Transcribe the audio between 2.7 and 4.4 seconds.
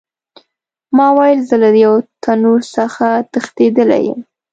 څخه تښتېدلی یم.